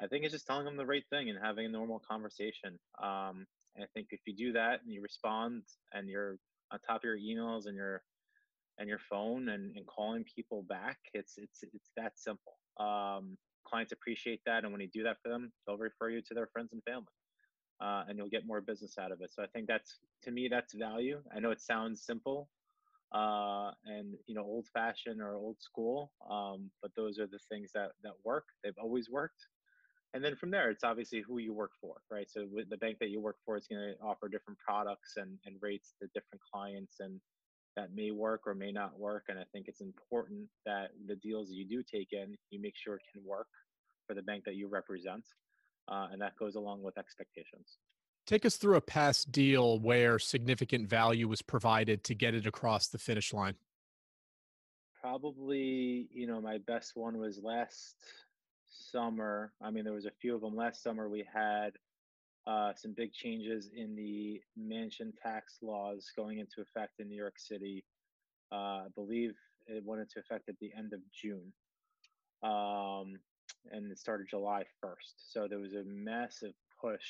i 0.02 0.06
think 0.06 0.24
it's 0.24 0.32
just 0.32 0.46
telling 0.46 0.64
them 0.64 0.76
the 0.76 0.86
right 0.86 1.04
thing 1.10 1.28
and 1.28 1.38
having 1.42 1.66
a 1.66 1.68
normal 1.68 2.02
conversation 2.10 2.78
um, 3.02 3.46
i 3.76 3.84
think 3.94 4.08
if 4.10 4.20
you 4.26 4.34
do 4.34 4.52
that 4.52 4.80
and 4.82 4.92
you 4.92 5.02
respond 5.02 5.62
and 5.92 6.08
you're 6.08 6.38
on 6.72 6.78
top 6.80 7.02
of 7.02 7.04
your 7.04 7.18
emails 7.18 7.66
and 7.66 7.76
you're 7.76 8.02
and 8.78 8.88
your 8.88 8.98
phone 9.10 9.48
and, 9.48 9.76
and 9.76 9.86
calling 9.86 10.24
people 10.24 10.62
back. 10.68 10.98
It's 11.14 11.34
it's 11.36 11.62
it's 11.62 11.90
that 11.96 12.12
simple. 12.18 12.54
Um, 12.78 13.36
clients 13.66 13.92
appreciate 13.92 14.40
that, 14.46 14.64
and 14.64 14.72
when 14.72 14.80
you 14.80 14.88
do 14.92 15.02
that 15.04 15.16
for 15.22 15.28
them, 15.28 15.52
they'll 15.66 15.76
refer 15.76 16.10
you 16.10 16.22
to 16.22 16.34
their 16.34 16.46
friends 16.46 16.72
and 16.72 16.82
family, 16.84 17.06
uh, 17.80 18.04
and 18.08 18.16
you'll 18.16 18.28
get 18.28 18.46
more 18.46 18.60
business 18.60 18.96
out 18.98 19.12
of 19.12 19.20
it. 19.20 19.32
So 19.32 19.42
I 19.42 19.46
think 19.46 19.66
that's 19.66 19.98
to 20.24 20.30
me 20.30 20.48
that's 20.50 20.74
value. 20.74 21.20
I 21.34 21.40
know 21.40 21.50
it 21.50 21.60
sounds 21.60 22.02
simple, 22.04 22.48
uh, 23.12 23.72
and 23.84 24.14
you 24.26 24.34
know 24.34 24.42
old 24.42 24.66
fashioned 24.72 25.20
or 25.20 25.34
old 25.34 25.60
school, 25.60 26.12
um, 26.30 26.70
but 26.82 26.92
those 26.96 27.18
are 27.18 27.26
the 27.26 27.40
things 27.50 27.70
that 27.74 27.90
that 28.02 28.14
work. 28.24 28.44
They've 28.62 28.78
always 28.80 29.10
worked. 29.10 29.46
And 30.14 30.24
then 30.24 30.36
from 30.36 30.50
there, 30.50 30.70
it's 30.70 30.84
obviously 30.84 31.20
who 31.20 31.36
you 31.36 31.52
work 31.52 31.72
for, 31.82 31.96
right? 32.10 32.26
So 32.30 32.46
the 32.70 32.78
bank 32.78 32.96
that 33.00 33.10
you 33.10 33.20
work 33.20 33.36
for 33.44 33.58
is 33.58 33.66
going 33.66 33.82
to 33.82 34.02
offer 34.02 34.26
different 34.26 34.58
products 34.58 35.18
and, 35.18 35.38
and 35.44 35.56
rates 35.60 35.92
to 36.00 36.06
different 36.14 36.40
clients 36.50 36.96
and 37.00 37.20
that 37.76 37.94
may 37.94 38.10
work 38.10 38.42
or 38.46 38.54
may 38.54 38.72
not 38.72 38.98
work. 38.98 39.24
And 39.28 39.38
I 39.38 39.44
think 39.52 39.68
it's 39.68 39.80
important 39.80 40.48
that 40.66 40.88
the 41.06 41.16
deals 41.16 41.50
you 41.50 41.66
do 41.66 41.82
take 41.82 42.08
in, 42.12 42.36
you 42.50 42.60
make 42.60 42.74
sure 42.76 42.96
it 42.96 43.02
can 43.12 43.22
work 43.24 43.48
for 44.06 44.14
the 44.14 44.22
bank 44.22 44.44
that 44.44 44.56
you 44.56 44.68
represent. 44.68 45.24
Uh, 45.88 46.08
and 46.12 46.20
that 46.20 46.36
goes 46.36 46.54
along 46.54 46.82
with 46.82 46.98
expectations. 46.98 47.78
Take 48.26 48.44
us 48.44 48.56
through 48.56 48.76
a 48.76 48.80
past 48.80 49.32
deal 49.32 49.78
where 49.78 50.18
significant 50.18 50.88
value 50.88 51.28
was 51.28 51.40
provided 51.40 52.04
to 52.04 52.14
get 52.14 52.34
it 52.34 52.46
across 52.46 52.88
the 52.88 52.98
finish 52.98 53.32
line. 53.32 53.54
Probably, 55.00 56.08
you 56.12 56.26
know, 56.26 56.40
my 56.40 56.58
best 56.58 56.92
one 56.94 57.16
was 57.18 57.40
last 57.42 57.94
summer. 58.68 59.52
I 59.62 59.70
mean, 59.70 59.84
there 59.84 59.94
was 59.94 60.04
a 60.04 60.10
few 60.20 60.34
of 60.34 60.42
them 60.42 60.56
last 60.56 60.82
summer. 60.82 61.08
We 61.08 61.24
had 61.32 61.70
uh, 62.48 62.72
some 62.74 62.94
big 62.96 63.12
changes 63.12 63.68
in 63.76 63.94
the 63.94 64.40
mansion 64.56 65.12
tax 65.22 65.58
laws 65.60 66.10
going 66.16 66.38
into 66.38 66.62
effect 66.62 66.98
in 66.98 67.08
New 67.08 67.16
York 67.16 67.38
City. 67.38 67.84
Uh, 68.50 68.54
I 68.54 68.86
believe 68.94 69.34
it 69.66 69.84
went 69.84 70.00
into 70.00 70.18
effect 70.18 70.48
at 70.48 70.58
the 70.58 70.72
end 70.76 70.94
of 70.94 71.00
June. 71.12 71.52
Um, 72.42 73.18
and 73.70 73.90
it 73.90 73.98
started 73.98 74.28
July 74.30 74.62
1st. 74.82 75.14
So 75.18 75.46
there 75.48 75.58
was 75.58 75.74
a 75.74 75.84
massive 75.84 76.54
push 76.80 77.04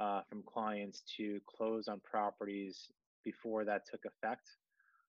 uh, 0.00 0.20
from 0.28 0.42
clients 0.42 1.02
to 1.16 1.40
close 1.46 1.88
on 1.88 2.00
properties 2.00 2.90
before 3.24 3.64
that 3.64 3.86
took 3.90 4.00
effect. 4.04 4.48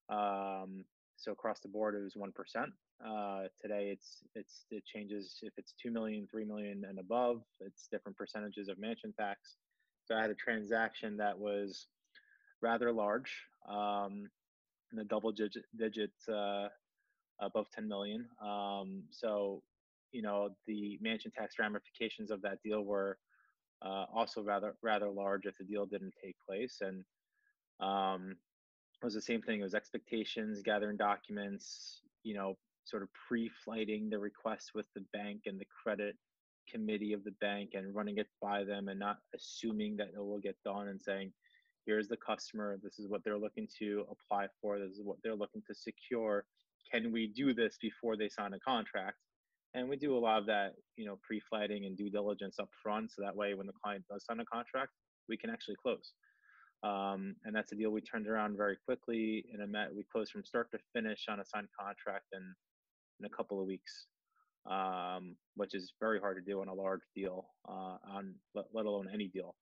Um, 0.09 0.85
so 1.23 1.31
across 1.31 1.61
the 1.61 1.69
board, 1.69 1.95
it 1.95 2.03
was 2.03 2.15
1%. 2.15 2.31
Uh, 3.05 3.47
today, 3.61 3.89
it's 3.91 4.23
it's 4.35 4.65
it 4.69 4.83
changes 4.85 5.39
if 5.41 5.53
it's 5.57 5.73
two 5.81 5.89
million, 5.89 6.27
three 6.29 6.45
million, 6.45 6.85
and 6.87 6.99
above. 6.99 7.41
It's 7.59 7.87
different 7.87 8.17
percentages 8.17 8.67
of 8.67 8.77
mansion 8.77 9.13
tax. 9.17 9.55
So 10.05 10.15
I 10.15 10.21
had 10.21 10.29
a 10.29 10.35
transaction 10.35 11.17
that 11.17 11.37
was 11.37 11.87
rather 12.61 12.91
large, 12.91 13.31
um, 13.69 14.29
in 14.91 14.97
the 14.97 15.05
double 15.05 15.31
digit 15.31 15.63
digit 15.77 16.11
uh, 16.31 16.67
above 17.39 17.67
10 17.71 17.87
million. 17.87 18.25
Um, 18.41 19.03
so 19.09 19.63
you 20.11 20.21
know 20.21 20.49
the 20.67 20.97
mansion 21.01 21.31
tax 21.31 21.55
ramifications 21.57 22.31
of 22.31 22.41
that 22.41 22.61
deal 22.63 22.83
were 22.83 23.17
uh, 23.81 24.05
also 24.13 24.41
rather 24.41 24.75
rather 24.81 25.09
large 25.09 25.45
if 25.45 25.57
the 25.57 25.63
deal 25.63 25.85
didn't 25.85 26.13
take 26.23 26.35
place 26.47 26.79
and 26.81 27.03
um, 27.79 28.35
was 29.03 29.13
the 29.13 29.21
same 29.21 29.41
thing 29.41 29.59
it 29.59 29.63
was 29.63 29.75
expectations 29.75 30.61
gathering 30.63 30.97
documents 30.97 32.01
you 32.23 32.33
know 32.33 32.55
sort 32.85 33.01
of 33.01 33.09
pre-flighting 33.27 34.09
the 34.09 34.19
request 34.19 34.71
with 34.75 34.85
the 34.95 35.03
bank 35.13 35.41
and 35.45 35.59
the 35.59 35.67
credit 35.83 36.15
committee 36.69 37.13
of 37.13 37.23
the 37.23 37.33
bank 37.41 37.71
and 37.73 37.93
running 37.93 38.17
it 38.17 38.27
by 38.41 38.63
them 38.63 38.87
and 38.87 38.99
not 38.99 39.17
assuming 39.35 39.95
that 39.97 40.09
it 40.15 40.19
will 40.19 40.39
get 40.39 40.55
done 40.63 40.87
and 40.87 41.01
saying 41.01 41.31
here's 41.85 42.07
the 42.07 42.17
customer 42.17 42.77
this 42.81 42.99
is 42.99 43.07
what 43.09 43.23
they're 43.23 43.37
looking 43.37 43.67
to 43.79 44.05
apply 44.09 44.47
for 44.61 44.79
this 44.79 44.91
is 44.91 45.01
what 45.03 45.17
they're 45.23 45.35
looking 45.35 45.61
to 45.67 45.75
secure. 45.75 46.45
Can 46.91 47.11
we 47.11 47.27
do 47.27 47.53
this 47.53 47.77
before 47.81 48.15
they 48.17 48.29
sign 48.29 48.53
a 48.53 48.59
contract? 48.59 49.17
And 49.73 49.89
we 49.89 49.95
do 49.95 50.15
a 50.15 50.19
lot 50.19 50.39
of 50.39 50.45
that 50.47 50.73
you 50.95 51.05
know 51.05 51.17
pre-flighting 51.23 51.85
and 51.85 51.97
due 51.97 52.09
diligence 52.09 52.59
up 52.59 52.69
front 52.81 53.11
so 53.11 53.21
that 53.21 53.35
way 53.35 53.53
when 53.53 53.67
the 53.67 53.73
client 53.83 54.03
does 54.09 54.25
sign 54.25 54.39
a 54.39 54.45
contract 54.45 54.91
we 55.29 55.37
can 55.37 55.49
actually 55.49 55.75
close 55.81 56.13
um, 56.83 57.35
and 57.45 57.55
that's 57.55 57.71
a 57.71 57.75
deal 57.75 57.91
we 57.91 58.01
turned 58.01 58.27
around 58.27 58.57
very 58.57 58.77
quickly 58.85 59.45
and 59.53 59.71
met 59.71 59.95
we 59.95 60.03
closed 60.11 60.31
from 60.31 60.43
start 60.43 60.69
to 60.71 60.79
finish 60.93 61.25
on 61.29 61.39
a 61.39 61.45
signed 61.45 61.69
contract 61.79 62.25
and 62.33 62.43
in 63.19 63.25
a 63.25 63.29
couple 63.29 63.59
of 63.59 63.67
weeks, 63.67 64.07
um, 64.69 65.35
which 65.55 65.73
is 65.73 65.93
very 65.99 66.19
hard 66.19 66.37
to 66.37 66.51
do 66.51 66.61
on 66.61 66.67
a 66.67 66.73
large 66.73 67.01
deal, 67.15 67.47
uh, 67.67 67.97
on 68.11 68.35
let, 68.53 68.65
let, 68.73 68.85
alone 68.85 69.07
any 69.13 69.27
deal. 69.27 69.55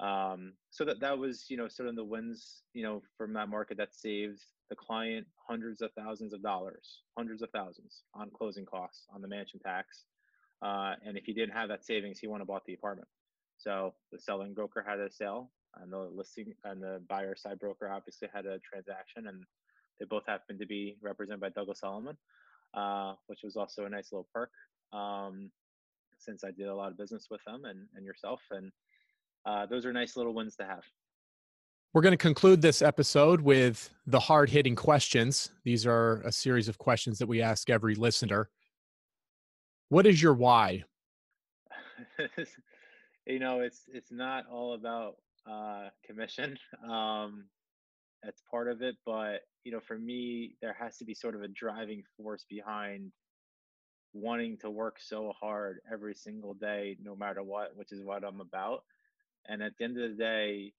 Um, 0.00 0.54
so 0.70 0.84
that 0.84 1.00
that 1.00 1.16
was 1.16 1.46
you 1.48 1.56
know 1.56 1.68
sort 1.68 1.88
of 1.88 1.94
the 1.94 2.04
wins 2.04 2.62
you 2.72 2.82
know 2.82 3.02
from 3.16 3.32
that 3.34 3.48
market 3.48 3.76
that 3.76 3.94
saved 3.94 4.40
the 4.68 4.74
client 4.74 5.26
hundreds 5.48 5.82
of 5.82 5.90
thousands 5.96 6.32
of 6.32 6.42
dollars, 6.42 7.02
hundreds 7.16 7.42
of 7.42 7.50
thousands 7.50 8.02
on 8.14 8.30
closing 8.36 8.64
costs 8.64 9.06
on 9.14 9.22
the 9.22 9.28
mansion 9.28 9.60
tax. 9.60 10.04
Uh, 10.62 10.94
and 11.04 11.16
if 11.16 11.24
he 11.24 11.34
didn't 11.34 11.54
have 11.54 11.68
that 11.68 11.84
savings, 11.84 12.18
he 12.18 12.26
wouldn't 12.26 12.40
have 12.40 12.48
bought 12.48 12.64
the 12.66 12.74
apartment. 12.74 13.06
So 13.58 13.94
the 14.10 14.18
selling 14.18 14.54
broker 14.54 14.84
had 14.86 14.98
a 14.98 15.10
sale, 15.10 15.50
and 15.82 15.92
the 15.92 15.98
listing 15.98 16.52
and 16.64 16.82
the 16.82 17.02
buyer 17.08 17.34
side 17.36 17.58
broker 17.58 17.88
obviously 17.88 18.28
had 18.32 18.46
a 18.46 18.58
transaction, 18.60 19.28
and 19.28 19.42
they 19.98 20.06
both 20.06 20.24
happened 20.26 20.58
to 20.60 20.66
be 20.66 20.96
represented 21.02 21.40
by 21.40 21.50
Douglas 21.50 21.80
Elliman 21.82 22.16
uh, 22.74 23.14
which 23.26 23.40
was 23.42 23.56
also 23.56 23.84
a 23.84 23.88
nice 23.88 24.12
little 24.12 24.28
perk 24.32 24.50
um, 24.92 25.50
since 26.18 26.44
I 26.44 26.50
did 26.50 26.68
a 26.68 26.74
lot 26.74 26.90
of 26.90 26.98
business 26.98 27.26
with 27.30 27.40
them 27.46 27.64
and, 27.64 27.86
and 27.94 28.04
yourself. 28.04 28.40
And 28.50 28.72
uh, 29.46 29.66
those 29.66 29.86
are 29.86 29.92
nice 29.92 30.16
little 30.16 30.34
wins 30.34 30.56
to 30.56 30.64
have. 30.64 30.82
We're 31.92 32.02
going 32.02 32.12
to 32.12 32.16
conclude 32.18 32.60
this 32.60 32.82
episode 32.82 33.40
with 33.40 33.90
the 34.06 34.18
hard 34.18 34.50
hitting 34.50 34.74
questions. 34.74 35.50
These 35.64 35.86
are 35.86 36.22
a 36.22 36.32
series 36.32 36.68
of 36.68 36.78
questions 36.78 37.18
that 37.18 37.28
we 37.28 37.40
ask 37.40 37.70
every 37.70 37.94
listener. 37.94 38.50
What 39.90 40.06
is 40.06 40.20
your 40.20 40.34
why? 40.34 40.82
you 43.26 43.38
know, 43.38 43.60
it's 43.60 43.82
it's 43.92 44.10
not 44.10 44.46
all 44.50 44.74
about 44.74 45.16
uh, 45.50 45.88
commission. 46.06 46.58
Um, 46.88 47.44
that's 48.22 48.42
part 48.50 48.70
of 48.70 48.80
it, 48.82 48.96
but 49.04 49.40
you 49.64 49.72
know, 49.72 49.80
for 49.80 49.98
me, 49.98 50.56
there 50.62 50.76
has 50.78 50.96
to 50.98 51.04
be 51.04 51.14
sort 51.14 51.34
of 51.34 51.42
a 51.42 51.48
driving 51.48 52.02
force 52.16 52.44
behind 52.48 53.12
wanting 54.14 54.56
to 54.58 54.70
work 54.70 54.96
so 55.00 55.32
hard 55.38 55.80
every 55.92 56.14
single 56.14 56.54
day, 56.54 56.96
no 57.02 57.16
matter 57.16 57.42
what, 57.42 57.76
which 57.76 57.92
is 57.92 58.02
what 58.02 58.24
I'm 58.24 58.40
about. 58.40 58.84
And 59.48 59.62
at 59.62 59.72
the 59.78 59.84
end 59.84 60.00
of 60.00 60.10
the 60.10 60.16
day, 60.16 60.72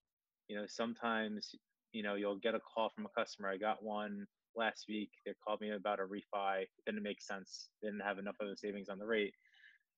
you 0.48 0.55
know, 0.55 0.65
sometimes, 0.67 1.53
you 1.91 2.01
know, 2.01 2.15
you'll 2.15 2.38
get 2.38 2.55
a 2.55 2.60
call 2.60 2.89
from 2.89 3.05
a 3.05 3.19
customer. 3.19 3.50
I 3.50 3.57
got 3.57 3.84
one 3.84 4.25
last 4.55 4.86
week. 4.88 5.10
They 5.25 5.34
called 5.45 5.62
me 5.62 5.72
about 5.72 6.00
a 6.00 6.03
refi. 6.03 6.62
It 6.62 6.69
didn't 6.86 7.03
make 7.03 7.22
sense. 7.22 7.69
Didn't 7.84 8.00
have 8.00 8.19
enough 8.19 8.36
of 8.39 8.50
the 8.50 8.57
savings 8.57 8.89
on 8.89 9.00
the 9.00 9.05
rate. 9.05 9.34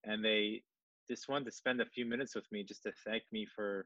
And 0.04 0.24
they 0.24 0.64
just 1.08 1.30
wanted 1.30 1.46
to 1.46 1.52
spend 1.52 1.80
a 1.80 1.86
few 1.86 2.06
minutes 2.06 2.36
with 2.36 2.46
me 2.52 2.64
just 2.64 2.84
to 2.84 2.92
thank 3.06 3.24
me 3.32 3.46
for 3.56 3.86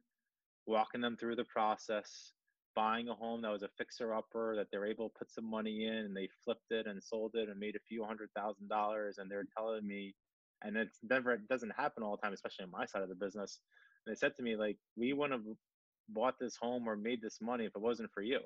walking 0.65 1.01
them 1.01 1.17
through 1.17 1.35
the 1.35 1.45
process, 1.45 2.33
buying 2.75 3.09
a 3.09 3.13
home 3.13 3.41
that 3.41 3.51
was 3.51 3.63
a 3.63 3.69
fixer 3.77 4.13
upper 4.13 4.55
that 4.55 4.67
they're 4.71 4.85
able 4.85 5.09
to 5.09 5.15
put 5.17 5.31
some 5.31 5.49
money 5.49 5.85
in 5.87 5.93
and 5.93 6.15
they 6.15 6.29
flipped 6.43 6.71
it 6.71 6.87
and 6.87 7.03
sold 7.03 7.31
it 7.35 7.49
and 7.49 7.59
made 7.59 7.75
a 7.75 7.87
few 7.87 8.03
hundred 8.03 8.29
thousand 8.35 8.69
dollars 8.69 9.17
and 9.17 9.29
they're 9.29 9.47
telling 9.57 9.85
me 9.85 10.13
and 10.63 10.77
it's 10.77 10.99
never 11.03 11.33
it 11.33 11.47
doesn't 11.49 11.73
happen 11.75 12.03
all 12.03 12.15
the 12.15 12.21
time 12.21 12.33
especially 12.33 12.63
on 12.63 12.71
my 12.71 12.85
side 12.85 13.01
of 13.01 13.09
the 13.09 13.15
business. 13.15 13.59
And 14.05 14.13
they 14.13 14.17
said 14.17 14.35
to 14.37 14.43
me 14.43 14.55
like 14.55 14.77
we 14.95 15.13
wouldn't 15.13 15.45
have 15.45 15.55
bought 16.09 16.39
this 16.39 16.55
home 16.55 16.87
or 16.87 16.95
made 16.95 17.21
this 17.21 17.39
money 17.41 17.65
if 17.65 17.75
it 17.75 17.81
wasn't 17.81 18.11
for 18.13 18.21
you. 18.21 18.39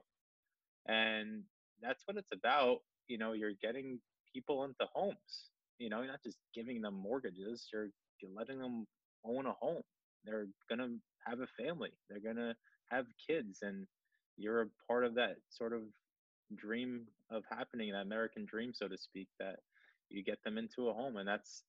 And 0.87 1.43
that's 1.81 2.03
what 2.07 2.17
it's 2.17 2.31
about 2.31 2.79
you 3.07 3.17
know 3.17 3.33
you're 3.33 3.53
getting 3.61 3.99
people 4.33 4.63
into 4.63 4.85
homes 4.93 5.49
you 5.79 5.89
know 5.89 5.99
you're 5.99 6.11
not 6.11 6.23
just 6.23 6.37
giving 6.53 6.81
them 6.81 6.93
mortgages 6.93 7.67
you're, 7.71 7.89
you're 8.21 8.31
letting 8.35 8.59
them 8.59 8.85
own 9.25 9.45
a 9.45 9.53
home 9.53 9.81
they're 10.25 10.47
gonna 10.69 10.89
have 11.27 11.39
a 11.39 11.47
family 11.63 11.91
they're 12.09 12.19
gonna 12.19 12.55
have 12.89 13.05
kids 13.27 13.59
and 13.61 13.87
you're 14.37 14.63
a 14.63 14.67
part 14.87 15.05
of 15.05 15.15
that 15.15 15.37
sort 15.49 15.73
of 15.73 15.81
dream 16.55 17.01
of 17.31 17.43
happening, 17.49 17.91
that 17.91 18.01
American 18.01 18.45
dream, 18.45 18.71
so 18.73 18.87
to 18.87 18.97
speak, 18.97 19.27
that 19.39 19.57
you 20.09 20.23
get 20.23 20.43
them 20.43 20.57
into 20.57 20.89
a 20.89 20.93
home. 20.93 21.17
And 21.17 21.27
that's, 21.27 21.63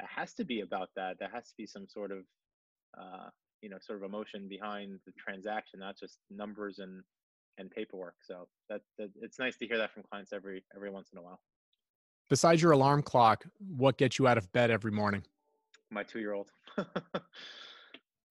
it 0.00 0.06
has 0.14 0.34
to 0.34 0.44
be 0.44 0.60
about 0.60 0.90
that. 0.96 1.16
There 1.18 1.30
has 1.32 1.48
to 1.48 1.54
be 1.56 1.66
some 1.66 1.86
sort 1.88 2.12
of, 2.12 2.18
uh, 2.98 3.28
you 3.62 3.68
know, 3.68 3.78
sort 3.80 3.98
of 3.98 4.04
emotion 4.04 4.48
behind 4.48 5.00
the 5.06 5.12
transaction, 5.18 5.80
not 5.80 5.98
just 5.98 6.18
numbers 6.30 6.78
and, 6.78 7.02
and 7.58 7.70
paperwork. 7.70 8.16
So 8.22 8.48
that, 8.68 8.82
that 8.98 9.10
it's 9.20 9.38
nice 9.38 9.56
to 9.58 9.66
hear 9.66 9.78
that 9.78 9.92
from 9.92 10.04
clients 10.04 10.32
every, 10.32 10.64
every 10.74 10.90
once 10.90 11.08
in 11.12 11.18
a 11.18 11.22
while. 11.22 11.40
Besides 12.28 12.62
your 12.62 12.72
alarm 12.72 13.02
clock, 13.02 13.44
what 13.76 13.98
gets 13.98 14.18
you 14.18 14.28
out 14.28 14.38
of 14.38 14.50
bed 14.52 14.70
every 14.70 14.92
morning? 14.92 15.24
My 15.90 16.04
two-year-old. 16.04 16.52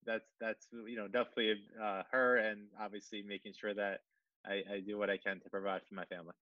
that's 0.06 0.28
that's 0.40 0.66
you 0.72 0.96
know 0.96 1.06
definitely 1.06 1.54
uh, 1.82 2.02
her 2.10 2.38
and 2.38 2.66
obviously 2.80 3.22
making 3.22 3.52
sure 3.58 3.74
that 3.74 4.00
I, 4.46 4.62
I 4.72 4.80
do 4.86 4.98
what 4.98 5.10
I 5.10 5.16
can 5.16 5.40
to 5.40 5.50
provide 5.50 5.82
for 5.88 5.94
my 5.94 6.04
family. 6.04 6.32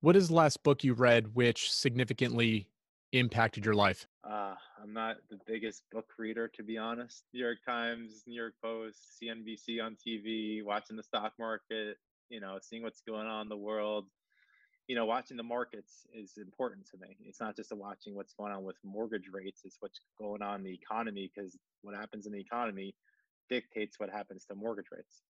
What 0.00 0.16
is 0.16 0.28
the 0.28 0.34
last 0.34 0.62
book 0.62 0.84
you 0.84 0.94
read 0.94 1.34
which 1.34 1.72
significantly 1.72 2.68
impacted 3.12 3.64
your 3.64 3.74
life? 3.74 4.06
Uh, 4.22 4.54
I'm 4.80 4.92
not 4.92 5.16
the 5.30 5.38
biggest 5.46 5.82
book 5.90 6.06
reader, 6.18 6.48
to 6.48 6.62
be 6.62 6.78
honest. 6.78 7.24
New 7.32 7.40
York 7.40 7.58
Times, 7.66 8.22
New 8.26 8.34
York 8.34 8.54
Post, 8.62 8.98
CNBC 9.20 9.82
on 9.82 9.96
TV, 9.96 10.62
watching 10.62 10.96
the 10.96 11.02
stock 11.02 11.32
market, 11.38 11.96
you 12.28 12.40
know, 12.40 12.58
seeing 12.60 12.82
what's 12.82 13.00
going 13.00 13.26
on 13.26 13.42
in 13.42 13.48
the 13.48 13.56
world. 13.56 14.06
You 14.88 14.96
know, 14.96 15.04
watching 15.04 15.36
the 15.36 15.42
markets 15.42 16.06
is 16.14 16.38
important 16.38 16.86
to 16.86 16.96
me. 16.96 17.18
It's 17.20 17.40
not 17.40 17.54
just 17.54 17.70
watching 17.72 18.14
what's 18.14 18.32
going 18.32 18.52
on 18.52 18.64
with 18.64 18.76
mortgage 18.82 19.28
rates; 19.30 19.60
it's 19.64 19.76
what's 19.80 20.00
going 20.18 20.42
on 20.42 20.60
in 20.60 20.64
the 20.64 20.72
economy 20.72 21.30
because 21.32 21.58
what 21.82 21.94
happens 21.94 22.26
in 22.26 22.32
the 22.32 22.40
economy 22.40 22.96
dictates 23.50 24.00
what 24.00 24.10
happens 24.10 24.46
to 24.46 24.54
mortgage 24.54 24.86
rates. 24.90 25.22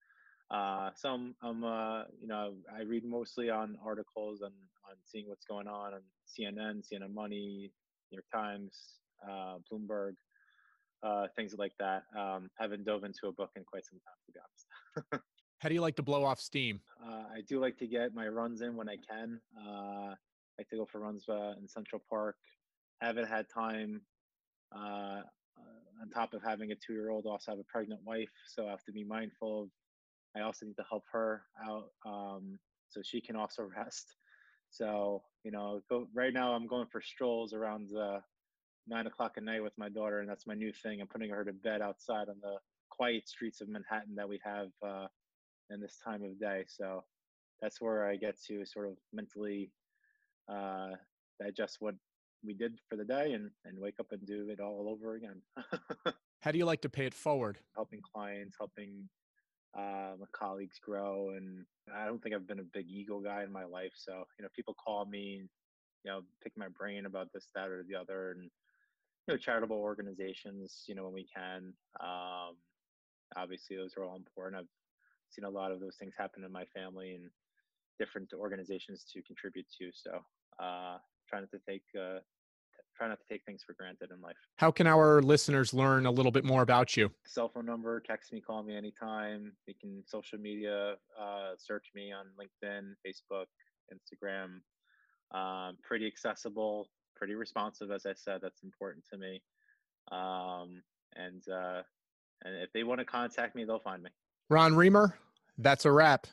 Uh, 0.51 0.91
so 0.95 1.09
I'm, 1.09 1.35
I'm 1.41 1.63
uh, 1.63 2.03
you 2.21 2.27
know, 2.27 2.55
I 2.71 2.83
read 2.83 3.03
mostly 3.03 3.49
on 3.49 3.77
articles 3.83 4.41
and 4.41 4.53
on 4.89 4.95
seeing 5.03 5.27
what's 5.27 5.45
going 5.45 5.67
on 5.67 5.95
on 5.95 6.01
CNN, 6.27 6.87
CNN 6.87 7.13
Money, 7.13 7.73
New 8.11 8.15
York 8.15 8.25
Times, 8.31 8.99
uh, 9.27 9.57
Bloomberg, 9.71 10.13
uh, 11.03 11.27
things 11.35 11.55
like 11.57 11.73
that. 11.79 12.03
Um, 12.15 12.49
haven't 12.59 12.85
dove 12.85 13.03
into 13.03 13.27
a 13.27 13.33
book 13.33 13.51
in 13.55 13.63
quite 13.65 13.85
some 13.85 13.99
time, 13.99 14.15
to 14.25 14.31
be 14.31 14.39
honest. 14.39 15.23
How 15.59 15.69
do 15.69 15.75
you 15.75 15.81
like 15.81 15.95
to 15.95 16.03
blow 16.03 16.23
off 16.23 16.39
steam? 16.39 16.81
Uh, 17.03 17.23
I 17.33 17.41
do 17.47 17.59
like 17.59 17.77
to 17.77 17.87
get 17.87 18.13
my 18.13 18.27
runs 18.27 18.61
in 18.61 18.75
when 18.75 18.87
I 18.87 18.97
can. 18.97 19.39
Uh, 19.57 20.11
I 20.11 20.15
like 20.59 20.69
to 20.69 20.75
go 20.75 20.85
for 20.85 20.99
runs 20.99 21.25
uh, 21.27 21.53
in 21.59 21.67
Central 21.67 22.01
Park. 22.09 22.35
I 23.01 23.07
Haven't 23.07 23.27
had 23.27 23.47
time. 23.49 24.01
Uh, 24.75 25.21
uh, 25.57 26.01
on 26.01 26.09
top 26.13 26.33
of 26.33 26.43
having 26.43 26.71
a 26.71 26.75
two-year-old, 26.75 27.25
also 27.25 27.51
have 27.51 27.59
a 27.59 27.63
pregnant 27.63 28.01
wife, 28.05 28.29
so 28.47 28.67
I 28.67 28.71
have 28.71 28.83
to 28.83 28.91
be 28.91 29.03
mindful 29.03 29.63
of. 29.63 29.69
I 30.35 30.41
also 30.41 30.67
need 30.67 30.75
to 30.75 30.85
help 30.87 31.03
her 31.11 31.41
out 31.65 31.89
um, 32.05 32.59
so 32.89 33.01
she 33.03 33.19
can 33.19 33.35
also 33.35 33.63
rest. 33.77 34.15
So 34.69 35.23
you 35.43 35.49
know, 35.49 35.81
go, 35.89 36.07
right 36.13 36.33
now 36.33 36.53
I'm 36.53 36.67
going 36.67 36.87
for 36.91 37.01
strolls 37.01 37.53
around 37.53 37.89
uh, 37.97 38.19
nine 38.87 39.07
o'clock 39.07 39.33
at 39.37 39.43
night 39.43 39.63
with 39.63 39.73
my 39.77 39.89
daughter, 39.89 40.19
and 40.19 40.29
that's 40.29 40.45
my 40.45 40.53
new 40.53 40.71
thing. 40.71 41.01
I'm 41.01 41.07
putting 41.07 41.31
her 41.31 41.43
to 41.43 41.53
bed 41.53 41.81
outside 41.81 42.29
on 42.29 42.35
the 42.41 42.57
quiet 42.91 43.27
streets 43.27 43.61
of 43.61 43.69
Manhattan 43.69 44.13
that 44.15 44.29
we 44.29 44.39
have 44.43 44.67
uh, 44.85 45.07
in 45.69 45.81
this 45.81 45.97
time 46.03 46.23
of 46.23 46.39
day. 46.39 46.65
So 46.67 47.03
that's 47.61 47.81
where 47.81 48.07
I 48.07 48.15
get 48.15 48.35
to 48.47 48.65
sort 48.65 48.87
of 48.87 48.93
mentally 49.13 49.71
uh, 50.51 50.91
digest 51.41 51.77
what 51.79 51.95
we 52.43 52.53
did 52.53 52.79
for 52.89 52.95
the 52.95 53.03
day 53.03 53.33
and, 53.33 53.49
and 53.65 53.79
wake 53.79 53.99
up 53.99 54.07
and 54.11 54.25
do 54.25 54.49
it 54.49 54.59
all 54.59 54.87
over 54.89 55.15
again. 55.15 55.41
How 56.41 56.51
do 56.51 56.57
you 56.57 56.65
like 56.65 56.81
to 56.81 56.89
pay 56.89 57.05
it 57.05 57.13
forward? 57.13 57.57
Helping 57.75 57.99
clients, 58.13 58.55
helping 58.59 59.09
uh, 59.77 60.13
my 60.19 60.25
colleagues 60.33 60.79
grow. 60.79 61.31
And 61.35 61.65
I 61.93 62.05
don't 62.05 62.21
think 62.21 62.35
I've 62.35 62.47
been 62.47 62.59
a 62.59 62.73
big 62.73 62.87
ego 62.89 63.19
guy 63.19 63.43
in 63.43 63.51
my 63.51 63.65
life. 63.65 63.93
So, 63.95 64.23
you 64.37 64.43
know, 64.43 64.49
people 64.55 64.75
call 64.75 65.05
me, 65.05 65.41
you 66.03 66.11
know, 66.11 66.21
pick 66.43 66.53
my 66.55 66.67
brain 66.77 67.05
about 67.05 67.29
this, 67.33 67.47
that, 67.55 67.69
or 67.69 67.83
the 67.87 67.95
other. 67.95 68.31
And, 68.31 68.43
you 68.43 69.33
know, 69.33 69.37
charitable 69.37 69.77
organizations, 69.77 70.83
you 70.87 70.95
know, 70.95 71.05
when 71.05 71.13
we 71.13 71.27
can. 71.35 71.73
Um, 71.99 72.55
obviously, 73.35 73.75
those 73.75 73.93
are 73.97 74.03
all 74.03 74.15
important. 74.15 74.61
I've 74.61 74.67
seen 75.29 75.45
a 75.45 75.49
lot 75.49 75.71
of 75.71 75.79
those 75.79 75.95
things 75.97 76.13
happen 76.17 76.43
in 76.43 76.51
my 76.51 76.65
family 76.75 77.15
and 77.15 77.29
different 77.99 78.31
organizations 78.33 79.05
to 79.13 79.21
contribute 79.23 79.65
to. 79.79 79.89
So, 79.93 80.19
uh, 80.59 80.97
trying 81.29 81.47
to 81.47 81.59
take 81.67 81.83
uh, 81.97 82.19
try 82.97 83.07
not 83.07 83.19
to 83.19 83.25
take 83.31 83.43
things 83.45 83.63
for 83.65 83.73
granted 83.73 84.09
in 84.11 84.21
life. 84.21 84.35
How 84.55 84.71
can 84.71 84.87
our 84.87 85.21
listeners 85.21 85.73
learn 85.73 86.05
a 86.05 86.11
little 86.11 86.31
bit 86.31 86.43
more 86.43 86.63
about 86.63 86.97
you? 86.97 87.11
Cell 87.25 87.49
phone 87.49 87.65
number, 87.65 87.99
text 87.99 88.33
me, 88.33 88.41
call 88.41 88.63
me 88.63 88.75
anytime. 88.75 89.53
You 89.67 89.75
can 89.79 90.03
social 90.05 90.39
media, 90.39 90.95
uh, 91.19 91.51
search 91.57 91.87
me 91.93 92.11
on 92.11 92.25
LinkedIn, 92.39 92.93
Facebook, 93.05 93.45
Instagram. 93.93 94.61
Um, 95.37 95.77
pretty 95.83 96.07
accessible, 96.07 96.89
pretty 97.15 97.35
responsive, 97.35 97.91
as 97.91 98.05
I 98.05 98.13
said. 98.15 98.39
That's 98.41 98.63
important 98.63 99.05
to 99.11 99.17
me. 99.17 99.41
Um, 100.11 100.81
and 101.15 101.43
uh, 101.49 101.81
and 102.43 102.55
if 102.61 102.71
they 102.73 102.83
want 102.83 102.99
to 102.99 103.05
contact 103.05 103.55
me, 103.55 103.65
they'll 103.65 103.79
find 103.79 104.03
me. 104.03 104.09
Ron 104.49 104.75
Reamer, 104.75 105.17
that's 105.57 105.85
a 105.85 105.91
wrap. 105.91 106.27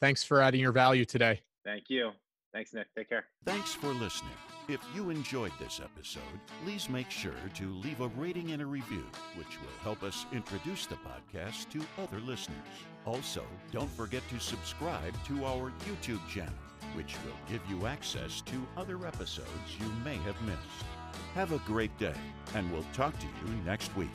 Thanks 0.00 0.22
for 0.22 0.42
adding 0.42 0.60
your 0.60 0.72
value 0.72 1.04
today. 1.04 1.40
Thank 1.64 1.84
you. 1.88 2.10
Thanks, 2.52 2.74
Nick. 2.74 2.86
Take 2.94 3.08
care. 3.08 3.24
Thanks 3.44 3.72
for 3.72 3.88
listening. 3.88 4.32
If 4.68 4.80
you 4.94 5.10
enjoyed 5.10 5.52
this 5.60 5.80
episode, 5.82 6.22
please 6.64 6.90
make 6.90 7.10
sure 7.10 7.32
to 7.54 7.72
leave 7.74 8.00
a 8.00 8.08
rating 8.08 8.50
and 8.50 8.60
a 8.60 8.66
review, 8.66 9.04
which 9.36 9.60
will 9.60 9.78
help 9.82 10.02
us 10.02 10.26
introduce 10.32 10.86
the 10.86 10.96
podcast 10.96 11.70
to 11.70 11.80
other 12.02 12.18
listeners. 12.20 12.56
Also, 13.06 13.44
don't 13.72 13.90
forget 13.90 14.22
to 14.30 14.40
subscribe 14.40 15.14
to 15.26 15.44
our 15.44 15.72
YouTube 15.88 16.26
channel, 16.28 16.52
which 16.94 17.14
will 17.24 17.38
give 17.48 17.60
you 17.70 17.86
access 17.86 18.40
to 18.42 18.66
other 18.76 19.06
episodes 19.06 19.78
you 19.78 19.86
may 20.04 20.16
have 20.16 20.40
missed. 20.42 20.84
Have 21.34 21.52
a 21.52 21.58
great 21.60 21.96
day, 21.98 22.16
and 22.54 22.70
we'll 22.72 22.86
talk 22.92 23.16
to 23.20 23.26
you 23.26 23.54
next 23.64 23.96
week. 23.96 24.10